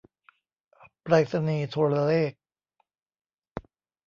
[1.03, 2.31] ไปรษณีย์โทรเลข